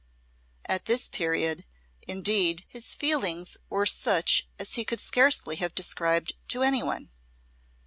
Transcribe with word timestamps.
At 0.65 0.85
this 0.85 1.07
period, 1.07 1.63
indeed, 2.07 2.65
his 2.67 2.95
feelings 2.95 3.57
were 3.69 3.85
such 3.85 4.47
as 4.57 4.73
he 4.73 4.83
could 4.83 4.99
scarcely 4.99 5.57
have 5.57 5.75
described 5.75 6.33
to 6.47 6.63
any 6.63 6.81
one. 6.81 7.11